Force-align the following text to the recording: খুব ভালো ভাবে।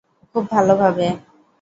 খুব 0.35 0.43
ভালো 0.51 0.73
ভাবে। 0.75 1.07